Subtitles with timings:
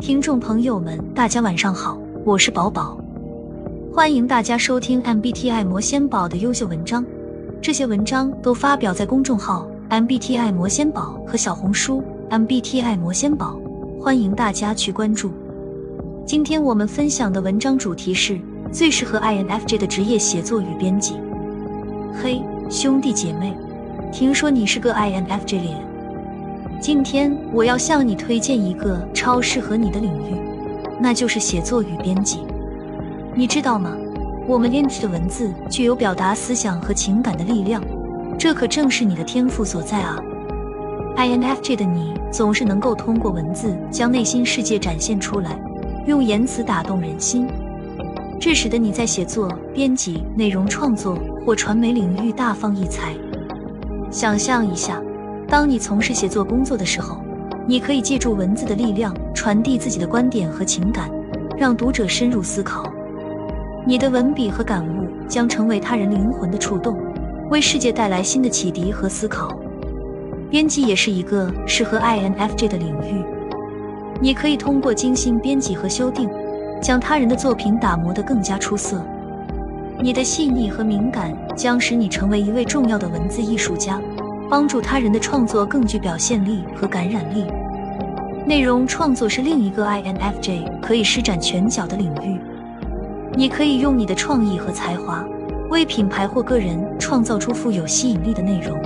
[0.00, 2.98] 听众朋友们，大家晚上好，我是宝宝，
[3.92, 7.04] 欢迎大家收听 MBTI 魔仙宝的优秀文章。
[7.62, 13.58] 这些文章都发表在公众号 MBTI 魔仙宝和小红书 MBTI 魔仙宝，
[14.00, 15.32] 欢迎大家去关注。
[16.26, 18.38] 今天我们分享的文章主题是
[18.70, 21.14] 最适合 INFJ 的职业写作与编辑。
[22.22, 23.56] 嘿，兄弟姐妹，
[24.12, 25.93] 听说你是个 INFJ 脸？
[26.84, 30.38] 今天我要向你推荐一个超适合你的领域，
[31.00, 32.40] 那就是写作与编辑。
[33.34, 33.96] 你知道吗？
[34.46, 37.82] 我们 INT 的文字具有表达思想和情感的力量，
[38.38, 40.18] 这可正是你的天赋所在啊
[41.16, 45.58] ！INFJ 的你总是能够通过文字将内心世界展现出来，
[46.06, 47.48] 用言辞打动人心，
[48.38, 53.14] 这使得你在写作、编辑、内容创作或传媒领域大放异彩。
[54.10, 55.00] 想象一下。
[55.54, 57.16] 当你从事写作工作的时候，
[57.64, 61.08] 你可以借助文字的力量传递自己的观点和情感，
[61.56, 62.92] 让读者深入思考。
[63.86, 66.98] 你的文笔和感悟将成为他人灵魂的触动，
[67.50, 69.48] 为世界带来新的启迪和思考。
[70.50, 73.24] 编辑也是一个适合 INFJ 的领域，
[74.20, 76.28] 你可以通过精心编辑和修订，
[76.82, 79.00] 将他人的作品打磨得更加出色。
[80.02, 84.00] 你的细腻和敏感将使你成为一位重要的文字艺术家。
[84.54, 87.44] 帮助他人的创作更具表现力和感染力。
[88.46, 92.38] 内容创作是另一个 INFJ 可以施展拳脚的领域。
[93.34, 95.24] 你可以用你的创意和才华，
[95.70, 98.80] 为品牌或个人创造出富有吸引力的内容。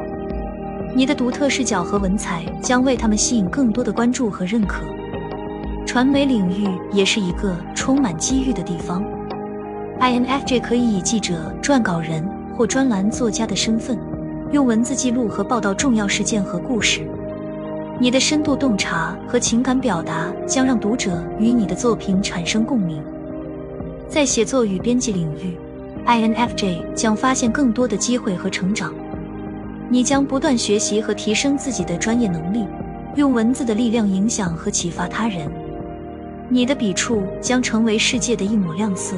[0.96, 4.83] 你的独特视角和文采将为他们吸引更多的关注和认可。
[5.84, 9.05] 传媒领域也是一个充满机遇的地方。
[10.00, 13.98] INFJ 可以以记者、撰稿人或专栏作家的身份。
[14.51, 17.07] 用文字记录和报道重要事件和故事，
[18.01, 23.03] 你的深度洞察和情感表达将让读者与你的作品产生共鸣。
[24.09, 25.55] 在写作与编辑领域
[26.07, 28.95] ，INFJ 将发现更多的机会和成长。
[29.91, 32.67] 你将不断学习和提升自己的专业能力，
[33.17, 35.47] 用文字的力量影响和启发他人。
[36.48, 39.14] 你的笔触将成为世界的一抹亮色。